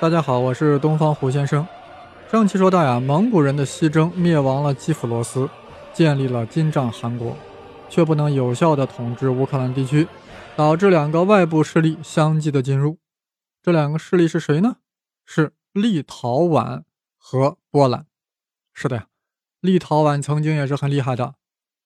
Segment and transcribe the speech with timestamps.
[0.00, 1.66] 大家好，我是东方胡先生。
[2.30, 5.50] 上期说到呀，蒙古人的西征灭亡了基辅罗斯，
[5.92, 7.36] 建立了金帐汗国，
[7.90, 10.06] 却不能有效的统治乌克兰地区，
[10.54, 12.98] 导致两个外部势力相继的进入。
[13.60, 14.76] 这两个势力是谁呢？
[15.26, 16.84] 是立陶宛
[17.18, 18.06] 和波兰。
[18.72, 19.06] 是的呀，
[19.60, 21.34] 立陶宛曾经也是很厉害的。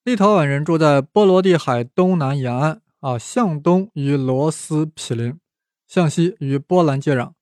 [0.05, 5.39] 立陶宛人住在波罗的海东南沿岸啊，向东与罗斯毗邻，
[5.89, 7.33] 向西与波兰接壤。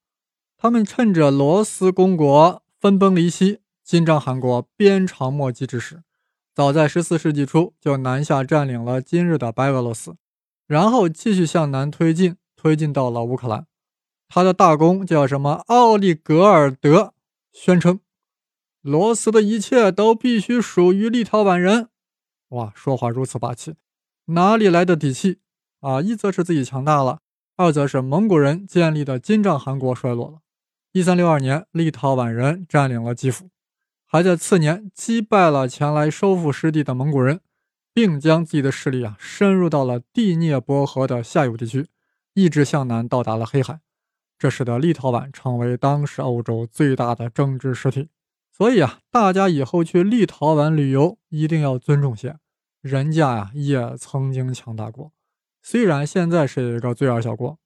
[0.62, 6.02] 他们趁着罗斯公国分崩离析、金帐汗国鞭长莫及之时，
[6.54, 10.16] 早在14世纪初就南下占领了今日的白俄罗斯，
[10.66, 13.66] 然后继续向南推进，推进到了乌克兰。
[14.28, 15.62] 他的大公叫什么？
[15.68, 17.14] 奥利格尔德
[17.54, 18.00] 宣称，
[18.82, 21.88] 罗斯的一切都必须属于立陶宛人。
[22.50, 23.76] 哇，说话如此霸气，
[24.26, 25.38] 哪里来的底气
[25.80, 26.02] 啊？
[26.02, 27.20] 一则是自己强大了，
[27.56, 30.40] 二则是蒙古人建立的金帐汗国衰落了。
[30.92, 33.48] 一三六二年，立陶宛人占领了基辅，
[34.04, 37.38] 还在次年击败了前来收复失地的蒙古人，
[37.94, 41.86] 并将自己的势力啊深入到了第聂伯河的下游地区，
[42.34, 43.78] 一直向南到达了黑海。
[44.36, 48.08] 这使得立陶宛成为当时欧洲最大的政治实体。
[48.50, 52.36] 所以啊，大家以后去立陶宛旅游一定要尊重些，
[52.80, 55.12] 人家呀也曾经强大过，
[55.62, 57.59] 虽然现在是一个罪二小国。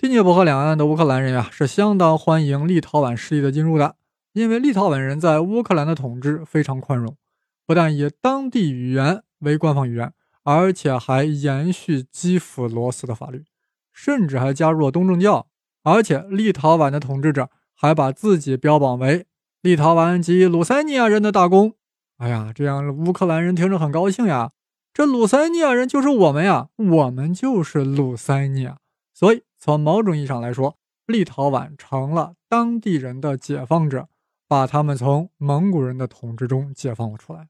[0.00, 3.96] 第聂伯河两岸的乌克兰人呀，是相当欢迎立陶宛势力的进入的，
[4.32, 7.18] 因为立陶宛人在乌克兰的统治非常宽容，
[7.66, 10.10] 不但以当地语言为官方语言，
[10.42, 13.44] 而且还延续基辅罗斯的法律，
[13.92, 15.48] 甚至还加入了东正教。
[15.82, 19.26] 而且立陶宛的统治者还把自己标榜为
[19.60, 21.74] 立陶宛及鲁塞尼亚人的大公。
[22.16, 24.52] 哎呀，这样乌克兰人听着很高兴呀，
[24.94, 28.78] 这鲁塞尼亚人就是我们呀，我们就是鲁塞尼亚，
[29.12, 29.42] 所以。
[29.60, 34.08] 从某种意义上来说，立陶宛成了当地人的解放者，
[34.48, 37.48] 把他们从蒙古人的统治中解放了出来。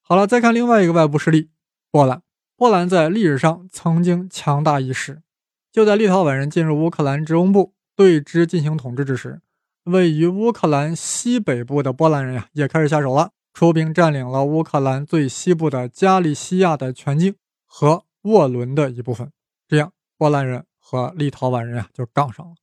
[0.00, 1.50] 好了，再看另外一个外部势力——
[1.90, 2.22] 波兰。
[2.56, 5.22] 波兰在历史上曾经强大一时，
[5.72, 9.40] 就在立陶宛人进入乌克兰职工部对之进行统治之时，
[9.84, 17.34] 位于乌克兰西北部的波兰人呀，也开始下手了，出兵占领了乌克兰最西部的加利西亚的全境
[17.66, 19.32] 和沃伦的一部分。
[19.66, 20.64] 这样，波兰人。
[20.90, 22.54] 和立陶宛人啊就杠上了。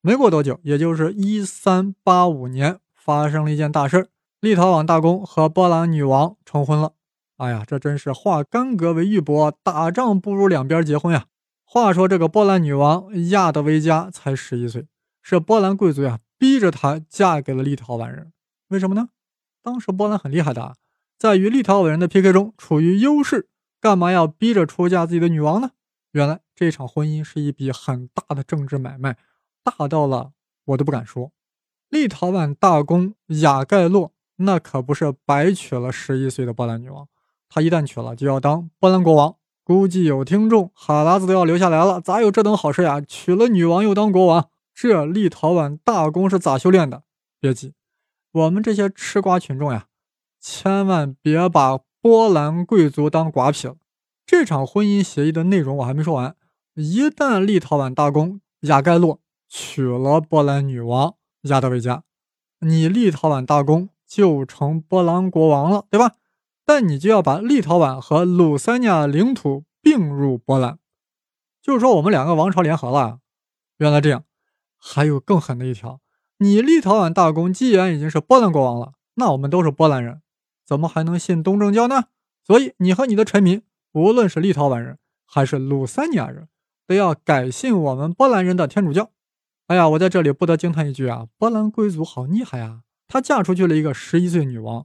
[0.00, 4.08] 没过多久，也就是一三八五年，发生了一件大事：
[4.40, 6.94] 立陶宛大公和波兰女王成婚了。
[7.36, 11.26] 哎呀，这真是化干戈为玉帛，打仗不如两边结婚呀！
[11.62, 14.86] 话说这个波兰女王亚德维加才十一岁，
[15.20, 18.32] 是波兰贵族呀逼着她嫁给了立陶宛人。
[18.68, 19.10] 为什么呢？
[19.62, 20.76] 当时波兰很厉害的，
[21.18, 25.72] 在与立陶宛人的 PK 中处于优势，干嘛要逼着出嫁自己的女王呢？
[26.14, 29.16] 原来这场婚姻是一笔很大的政治买卖，
[29.64, 30.30] 大到了
[30.66, 31.32] 我都不敢说。
[31.88, 37.08] 立陶宛大公雅盖洛那可不是白娶了十一岁的波兰女王，
[37.48, 39.34] 他一旦娶了就要当波兰国王。
[39.64, 43.00] 估计有听众哈喇子都要流下来了，咋有这等好事呀？
[43.00, 47.02] 娶了女王又当国王，这立陶宛大公是咋修炼的？
[47.40, 47.74] 别急，
[48.30, 49.88] 我们这些吃瓜群众呀，
[50.38, 53.74] 千万别把波兰贵族当瓜皮了。
[54.26, 56.36] 这场婚姻协议的内容我还没说完。
[56.74, 62.02] 一旦立陶宛大公雅盖洛娶了波兰女王亚德维加，
[62.60, 66.14] 你立陶宛大公就成波兰国王了，对吧？
[66.64, 70.78] 但你就要把立陶宛和鲁塞尼亚领土并入波兰，
[71.62, 73.18] 就是说我们两个王朝联合了。
[73.76, 74.24] 原来这样，
[74.78, 76.00] 还有更狠的一条：
[76.38, 80.22] 你立陶宛大公既然已经是波兰国王了，那我们都是波兰人，
[80.66, 82.04] 怎么还能信东正教呢？
[82.42, 83.62] 所以你和你的臣民。
[83.94, 86.48] 无论是立陶宛人还是鲁塞尼亚人，
[86.84, 89.12] 都要改信我们波兰人的天主教。
[89.68, 92.80] 哎呀，我在这里不得惊叹一句啊，波兰贵族好厉害啊！
[93.06, 94.84] 她嫁出去了一个十一岁女王，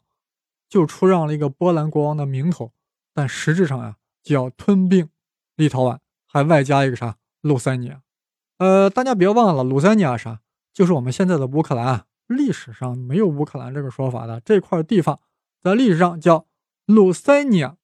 [0.69, 2.71] 就出让了一个波兰国王的名头，
[3.13, 5.09] 但实质上呀，就要吞并
[5.55, 8.03] 立陶宛，还外加一个啥鲁塞尼亚。
[8.59, 10.41] 呃，大家别忘了，鲁塞尼亚啥，
[10.71, 12.05] 就是我们现在的乌克兰。
[12.27, 15.19] 历史上没有乌克兰这个说法的，这块地方
[15.63, 16.45] 在历史上叫
[16.85, 17.75] 鲁塞尼亚。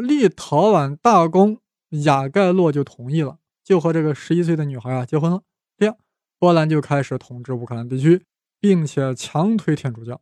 [0.00, 1.58] 立陶宛大公
[2.04, 5.42] 雅盖洛就同意了，就和这个十一岁的女孩啊结婚了。
[5.76, 5.96] 这样，
[6.38, 8.24] 波兰就开始统治乌克兰地区，
[8.60, 10.20] 并且强推天主教。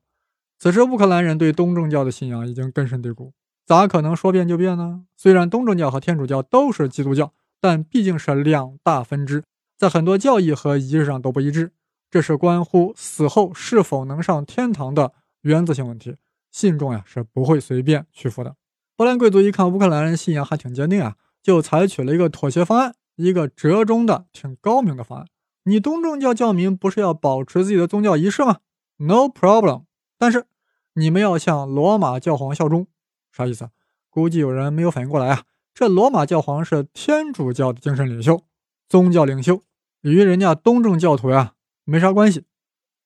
[0.59, 3.33] 此时，乌克兰人对东正教的信仰已经根深蒂固，
[3.67, 5.05] 咋可能说变就变呢？
[5.17, 9.45] 虽然东正教和天主教都是基督教，但毕竟是两大分支，
[9.77, 11.73] 在很多教义和仪式上都不一致，
[12.11, 15.13] 这是关乎死后是否能上天堂的
[15.43, 16.17] 原则性问题，
[16.51, 18.55] 信众呀是不会随便屈服的。
[18.97, 25.27] 波兰贵族一看乌克兰人信仰还挺坚定啊，就采取了一个妥协方案，一个折中的挺高明的方案。
[25.65, 28.59] 你东正教教民不是要保持自己的宗教仪式吗
[28.99, 29.85] ？No problem。
[30.17, 30.45] 但是
[30.93, 32.87] 你们要向罗马教皇效忠，
[33.33, 33.71] 啥意思？
[34.11, 35.43] 估计有人没有反应过来啊。
[35.75, 38.43] 这罗马教皇是天主教的精神领袖、
[38.89, 39.63] 宗教领袖，
[40.03, 42.45] 与人家东正教徒呀没啥关系。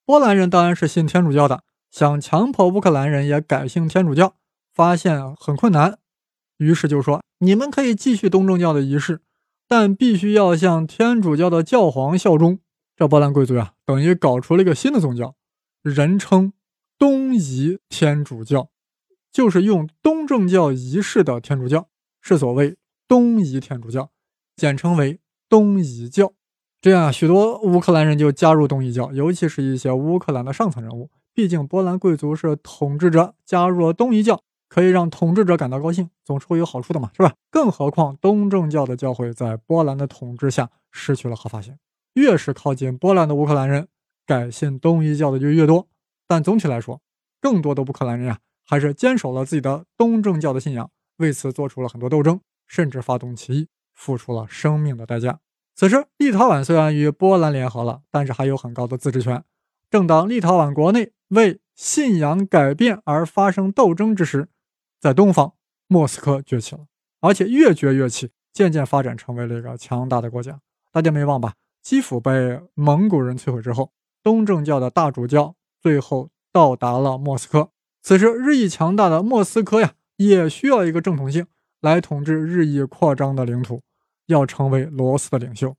[0.05, 4.35] 波兰人当然是信天主教的，想强迫乌克兰人也改信天主教，
[4.79, 5.99] 发现很困难，
[6.59, 9.23] 于是就说：你们可以继续东正教的仪式，
[9.67, 12.61] 但必须要向天主教的教皇效忠。
[12.95, 15.35] 这波兰贵族啊，等于搞出了一个新的宗教，
[15.83, 16.53] 人称
[16.97, 18.69] 东仪天主教，
[19.33, 21.89] 就是用东正教仪式的天主教。
[22.21, 22.77] 是所谓
[23.09, 24.13] 东仪天主教，
[24.55, 26.33] 简称为东仪教。
[26.81, 31.11] 这样，许多乌克兰人就加入东仪教，尤其是一些乌克兰的上层人物。
[31.35, 37.35] 毕竟波兰贵族是统治者，加入了东仪教可以让统治者感到高兴，总是会有好处的嘛，是吧？
[37.51, 41.77] 更何况东正教的教会在波兰的统治下失去了合法性。
[42.15, 43.89] 越是靠近波兰的乌克兰人，
[44.27, 45.89] 改信东仪教的就越多。
[46.27, 47.01] 但总体来说，
[47.41, 50.91] 更多的乌克兰人呀，还是坚守了自己的东正教的信仰。
[51.17, 55.41] 为此做出了很多斗争，甚至发动起义，付出了生命的代价。
[55.75, 59.43] 此时，立陶宛虽然与波兰联合了，但是还有很高的自治权。
[59.91, 64.49] 正当立陶宛国内为信仰改变而发生斗争之时，
[65.01, 65.55] 在东方，
[65.87, 66.87] 莫斯科崛起了，
[67.21, 70.61] 而且越崛越起，渐渐发展成为了一个强大的国家。
[70.93, 71.55] 大家没忘吧？
[71.83, 73.93] 基辅被蒙古人摧毁之后，
[74.23, 77.71] 东正教的大主教最后到达了莫斯科。
[78.03, 79.95] 此时，日益强大的莫斯科呀。
[80.19, 81.47] 也需要一个正统性
[81.81, 83.81] 来统治日益扩张的领土，
[84.27, 85.77] 要成为罗斯的领袖，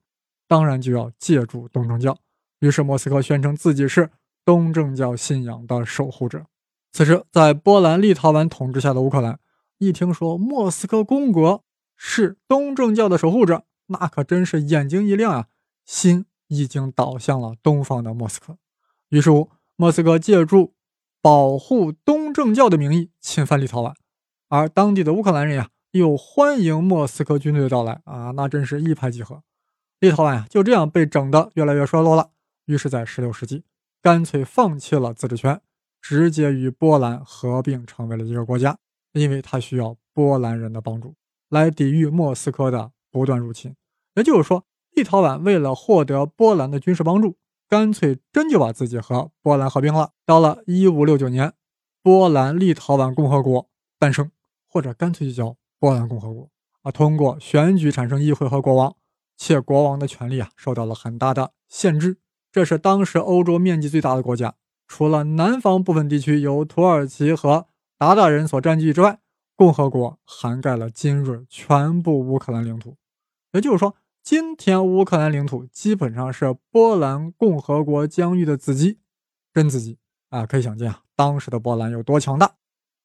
[0.48, 2.16] 当然就要借助东正教。
[2.60, 4.08] 于是莫斯科宣称自己是
[4.42, 6.46] 东正教信仰的守护者。
[6.92, 9.38] 此时，在波兰、立陶宛统治下的乌克兰，
[9.78, 11.64] 一听说莫斯科公国
[11.96, 15.46] 是东正教的守护者，那可真是眼睛一亮啊，
[15.84, 18.58] 心已经倒向了东方的莫斯科。
[19.10, 20.74] 于是乎，莫斯科借助
[21.22, 23.94] 保护东正教的名义侵犯立陶宛。
[24.48, 29.42] 而当地的乌克兰人呀，又欢迎莫斯科军队的到来啊，那真是一拍即合。
[30.00, 32.30] 立陶宛呀，就这样被整得越来越衰落了。
[32.64, 33.62] 于是，在16世纪，
[34.02, 35.60] 干脆放弃了自治权，
[36.00, 38.78] 直接与波兰合并成为了一个国家，
[39.12, 41.14] 因为他需要波兰人的帮助
[41.48, 43.74] 来抵御莫斯科的不断入侵。
[44.14, 44.64] 也就是说，
[44.94, 47.36] 立陶宛为了获得波兰的军事帮助，
[47.68, 50.12] 干脆真就把自己和波兰合并了。
[50.26, 51.52] 到了1569年，
[52.02, 53.68] 波兰立陶宛共和国
[53.98, 54.30] 诞生。
[54.72, 56.48] 或者干脆就叫波兰共和国
[56.82, 56.92] 啊！
[56.92, 58.94] 通过选举产生议会和国王，
[59.36, 62.18] 且国王的权力啊受到了很大的限制。
[62.52, 64.54] 这是当时欧洲面积最大的国家，
[64.90, 67.68] 除了南方部分地区由土耳其和
[68.00, 69.20] 鞑靼人所占据之外，
[69.54, 72.96] 共和国涵盖了今日全部乌克兰领土。
[73.52, 73.94] 也就是说，
[74.24, 78.98] 今天乌克兰领土基本上是波兰共和国疆域的子集，
[79.54, 79.96] 真子集
[80.30, 80.44] 啊！
[80.44, 82.50] 可以想见啊，当时的波兰有多强大。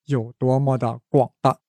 [0.05, 1.59] 有多么的广大，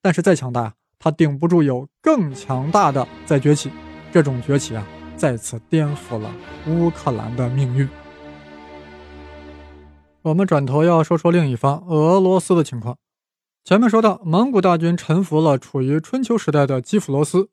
[0.00, 3.70] 但是再强大呀，它顶不住有更强大的在崛起。
[4.10, 4.86] 这种崛起啊，
[5.18, 6.34] 再次颠覆了
[6.66, 7.86] 乌克兰的命运。
[10.26, 12.98] 我们转头要说说另一方俄罗斯的情况。
[13.64, 17.48] 前面说到，蒙古大军臣服了处于春秋时代的基辅罗斯，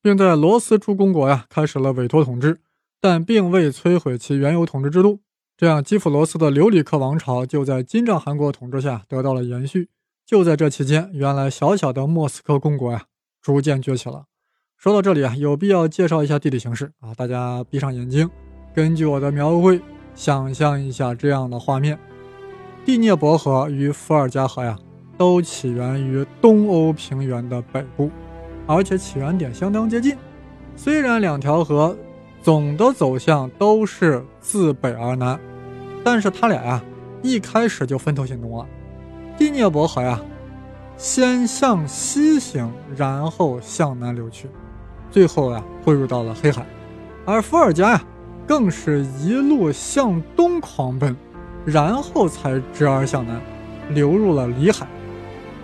[0.00, 2.60] 并在罗斯诸公国呀开始了委托统治，
[2.98, 5.20] 但并未摧毁其原有统治制度。
[5.54, 9.90] 这样，基辅罗斯的留里克王朝就在金帐汗国统治下得到了延续。
[10.24, 13.04] 就在这期间，原来小小的莫斯科公国呀，
[13.42, 14.24] 逐渐崛起了。
[14.78, 17.12] 说到这里啊，有必要介绍一下地理形势啊。
[17.14, 18.30] 大家闭上眼睛，
[18.74, 19.78] 根据我的描绘，
[20.14, 21.98] 想象一下这样的画面：
[22.84, 24.78] 第聂伯河与伏尔加河呀，
[25.16, 28.10] 都起源于东欧平原的北部，
[28.66, 30.16] 而且起源点相当接近。
[30.76, 31.96] 虽然两条河。
[32.42, 35.40] 总的走向都是自北而南，
[36.04, 36.84] 但是他俩呀，
[37.22, 38.66] 一开始就分头行动了。
[39.38, 40.20] 第聂伯河呀，
[40.98, 44.46] 先向西行，然后向南流去，
[45.10, 46.66] 最后呀汇入到了黑海。
[47.24, 48.04] 而伏尔加呀，
[48.46, 51.16] 更是一路向东狂奔，
[51.64, 53.40] 然后才直而向南，
[53.90, 54.86] 流入了里海。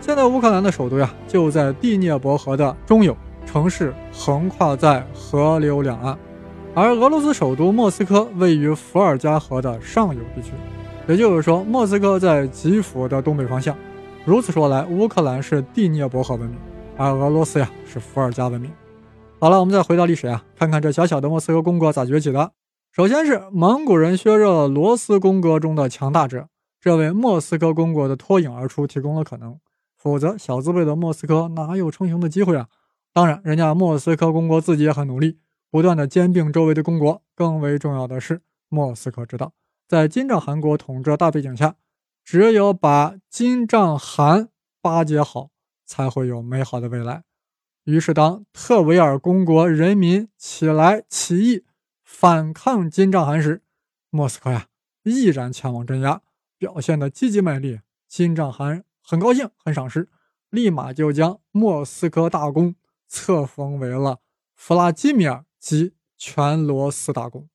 [0.00, 6.16] 现在乌克兰的首都呀，就在第聂伯河的中游，城市横跨在河流两岸。
[6.74, 10.52] 而俄罗斯首都莫斯科位于伏尔加河的上游地区，
[11.06, 13.76] 也就是说，莫斯科在基辅的东北方向。
[14.24, 16.56] 如此说来，乌克兰是第聂伯河文明，
[16.96, 18.70] 而俄罗斯呀是伏尔加文明。
[19.40, 22.52] 好了，我们再回到历史呀，看看这小小的莫斯科公国咋崛起的。
[22.92, 26.48] 首先是蒙古人削弱了罗斯公国中的强大者，
[26.80, 29.60] 这为莫斯科公国的脱颖而出提供了可能。
[29.96, 32.66] 否则，小字辈的莫斯科哪有成型的机会啊？
[33.12, 35.38] 当然，人家莫斯科公国自己也很努力。
[35.70, 37.22] 不断的兼并周围的公国。
[37.36, 39.52] 更为重要的是，莫斯科知道，
[39.86, 41.76] 在金帐汗国统治的大背景下，
[42.24, 44.48] 只有把金帐汗
[44.82, 45.50] 巴结好，
[45.86, 47.22] 才会有美好的未来。
[47.84, 51.62] 于是，当特维尔公国人民起来起义
[52.12, 53.62] 反抗金帐汗时，
[54.10, 54.66] 莫斯科呀
[55.04, 56.20] 毅然前往镇压，
[56.58, 57.80] 表现的积极卖力。
[58.06, 60.10] 金帐汗很高兴，很赏识，
[60.50, 62.74] 立马就将莫斯科大公
[63.08, 64.18] 册封为了
[64.54, 67.48] 弗拉基米尔及全罗斯大公。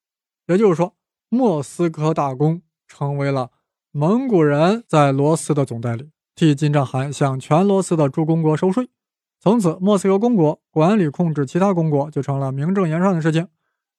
[0.48, 0.96] 也就是说，
[1.30, 3.52] 莫斯科大公成为了
[3.92, 8.90] 蒙古人在罗斯的总代理，替金帐汗向全罗斯的诸公国收税。
[9.40, 13.48] 从此，莫斯科公国管理控制其他公国就成了名正言顺的事情。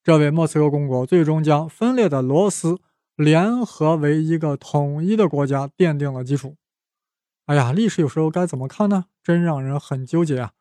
[0.07, 2.79] 这为莫斯科公国最终将分裂的罗斯
[3.17, 6.55] 联合为一个统一的国家奠定了基础。
[7.47, 9.07] 哎呀，历史有时候该怎么看呢？
[9.21, 10.53] 真让人很纠结啊！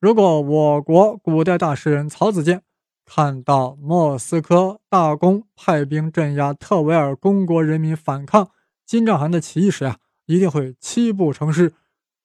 [0.00, 2.62] 如果我国古代大诗人曹子建
[3.04, 8.52] 看到莫斯科大公派兵镇压特维尔公国人民反抗
[8.86, 11.74] 金帐汗的起义时啊，一定会七步成诗：“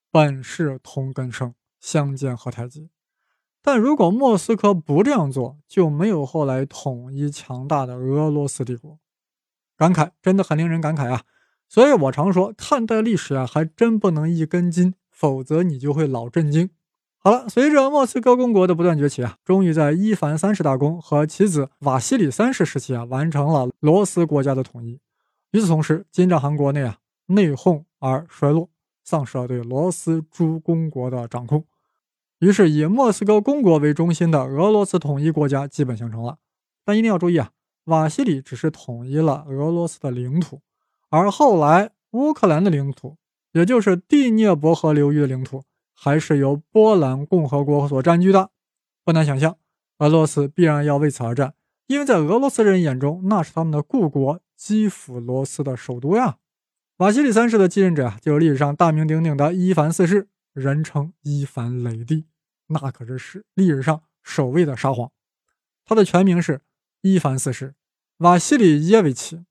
[0.10, 2.89] 本是同根生。”相见何太急，
[3.65, 9.00] 但如果莫斯科不这样做，就没有后来统一强大的俄罗斯帝国。
[9.77, 11.24] 感慨真的很令人感慨啊！
[11.70, 16.70] 所以我常说，看待历史啊，还真不能一根筋，否则你就会老震惊。
[17.17, 25.00] 好了，随着莫斯科公国的不断崛起啊，终于在伊凡三世大公和其子瓦西里三世时期啊，完成了罗斯国家的统一。
[25.51, 28.70] 与此同时，金帐汗国内啊，内讧而衰落，
[29.05, 31.65] 丧失了对罗斯诸公国的掌控。
[32.43, 36.39] 于是，以莫斯科公国为中心的俄罗斯统一国家基本形成了。
[36.83, 37.51] 但一定要注意啊，
[37.85, 40.59] 瓦西里只是统一了俄罗斯的领土，
[41.09, 43.15] 而后来乌克兰的领土，
[43.53, 48.50] 也就是第聂伯河流域的领土，还是由波兰共和国所占据的。
[49.05, 49.55] 不难想象，
[50.00, 51.53] 俄罗斯必然要为此而战，
[51.88, 56.39] 因为在俄罗斯人眼中，那是他们的故国基辅罗斯的首都呀。
[56.97, 62.25] 瓦西里三世的继任者啊，就是历史上大名鼎鼎的伊凡四世，人称伊凡雷帝。
[62.74, 65.12] 那可是史历史上首位的沙皇，
[65.86, 66.62] 他的全名是
[67.01, 67.75] 伊凡四世，
[68.18, 69.46] 瓦西里耶维奇，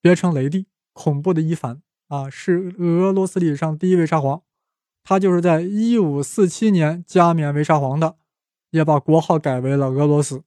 [0.00, 4.42] 别称雷帝，恐怖的伊凡啊，是俄罗斯历史上第一位沙皇。
[5.02, 8.16] 他就是在1547年加冕为沙皇的，
[8.70, 10.42] 也把国号改为了俄罗斯，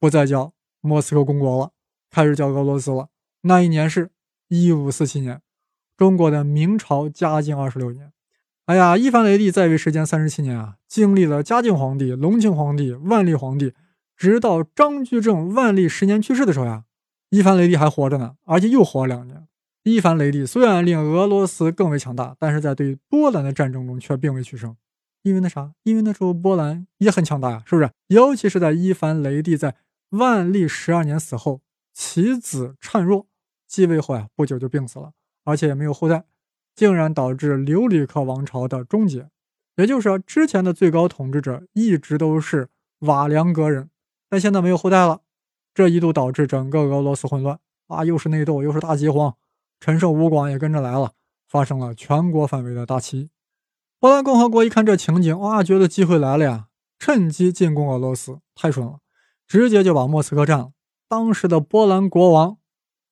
[0.00, 1.72] 不再叫莫斯科公国了，
[2.10, 3.10] 开始叫俄罗斯了。
[3.42, 4.10] 那一年是
[4.48, 5.42] 1547年，
[5.96, 8.12] 中国的明朝嘉靖二十六年。
[8.72, 13.74] 哎呀，伊凡雷帝在位时间三十七年啊，经历了嘉靖皇帝、隆庆皇帝、万历皇帝，
[14.16, 16.84] 直到张居正万历十年去世的时候呀，
[17.28, 19.46] 伊凡雷帝还活着呢，而且又活了两年。
[19.82, 24.74] 伊凡雷帝虽然令俄罗斯更为强大，但是在对波兰的战争中却并未取胜，
[25.20, 25.72] 因为那啥？
[25.82, 27.90] 因为那时候波兰也很强大呀，是不是？
[28.06, 29.74] 尤其是在伊凡雷帝在
[30.12, 31.60] 万历十二年死后，
[31.92, 33.26] 其子孱弱
[33.68, 35.12] 继位后呀，不久就病死了，
[35.44, 36.24] 而且也没有后代。
[36.74, 39.28] 竟然导致留里克王朝的终结，
[39.76, 42.68] 也就是说，之前的最高统治者一直都是
[43.00, 43.90] 瓦良格人，
[44.28, 45.20] 但现在没有后代了，
[45.74, 49.34] 这一度导致整个俄罗斯混乱啊，又是内斗，又是大饥荒，
[49.80, 51.12] 陈胜吴广也跟着来了，
[51.48, 53.30] 发生了全国范围的大起义。
[54.00, 56.66] 波兰共和国一看这情景，哇，觉得机会来了呀，
[56.98, 58.98] 趁机进攻俄罗斯，太顺了，
[59.46, 60.72] 直接就把莫斯科占了。
[61.08, 62.56] 当时的波兰国王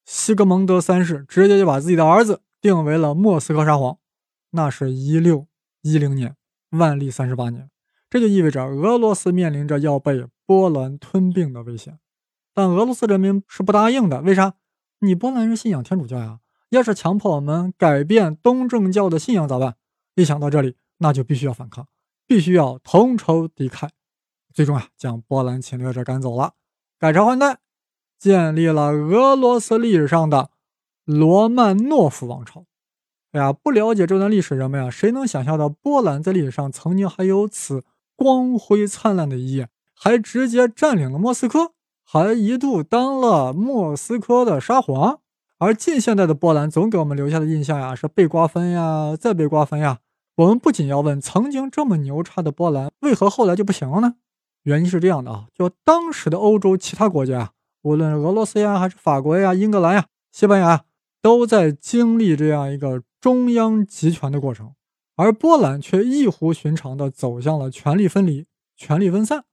[0.04, 2.40] 西格蒙德三世直接就把自己的儿子。
[2.60, 3.98] 定为了莫斯科沙皇，
[4.50, 5.46] 那是一六
[5.82, 6.36] 一零年，
[6.70, 7.70] 万历三十八年，
[8.10, 11.98] 这就意味着俄罗斯面临着要被波兰吞并的危险。
[12.52, 14.54] 但俄罗斯人民是不答应的，为啥？
[14.98, 19.76] 你波兰人信仰天主教呀，要是强迫我们改变东正教的信仰咋办？
[20.14, 21.88] 一想到这里，那就必须要反抗，
[22.26, 23.88] 必须要同仇敌忾，
[24.52, 26.52] 最终啊，将波兰侵略者赶走了，
[26.98, 27.60] 改朝换代，
[28.18, 30.50] 建立了俄罗斯历史上的。
[31.10, 32.64] 罗曼诺夫王朝，
[33.32, 37.82] 哎呀，不了解这段历史人们呀，谁能想象到波兰在历史上曾经还有此
[38.14, 41.72] 光辉灿烂的一页，还直接占领了莫斯科，
[42.04, 45.18] 还一度当了莫斯科的沙皇。
[45.58, 49.98] 而近现代的波兰总给我们留下的印象呀，是被瓜分呀，再被瓜分呀。
[50.36, 54.14] 我们不仅要问，曾经这么牛叉的波兰，为何后来就不行了呢？
[54.62, 57.50] 原因是这样的啊，就当时的欧洲其他国家，
[57.82, 60.84] 无论俄罗斯呀，还是法国呀、英格兰呀、西班牙。
[61.22, 64.74] 都在经历这样一个中央集权的过程，
[65.16, 68.46] 而波兰却异乎寻常地走向了权力分离、
[68.76, 69.44] 权力分散。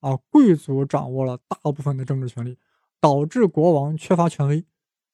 [0.00, 2.56] 啊，贵族掌握了大部分的政治权力，
[3.02, 4.64] 导致国王缺乏权威，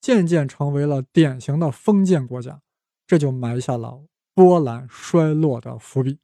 [0.00, 2.60] 渐渐成为了典型的封建国家，
[3.04, 6.20] 这就埋下了波兰衰落的伏笔。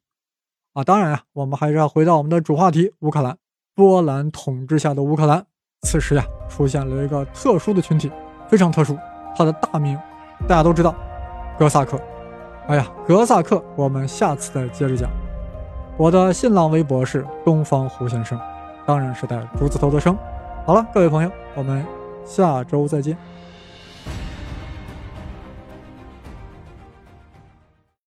[0.71, 3.37] 啊，当然呀，我们还是要回到我们的主话题——乌克兰。
[3.75, 5.45] 波兰统治下的乌克兰，
[5.81, 8.09] 此时呀，出现了一个特殊的群体，
[8.47, 8.97] 非常特殊，
[9.35, 9.97] 他的大名
[10.47, 10.93] 大家都知道，
[11.57, 11.99] 格萨克。
[12.67, 15.09] 哎呀，格萨克，我们下次再接着讲。
[15.97, 18.39] 我的新浪微博是东方胡先生，
[18.85, 20.17] 当然是带竹字头的生。
[20.65, 21.85] 好了，各位朋友，我们
[22.25, 23.17] 下周再见。